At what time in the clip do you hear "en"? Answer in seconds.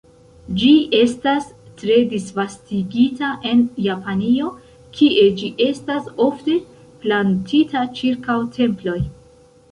3.49-3.61